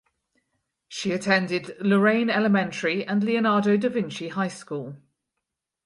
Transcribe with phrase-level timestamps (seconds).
[0.87, 4.95] She attended Lorraine Elementary and Leonardo da Vinci High School.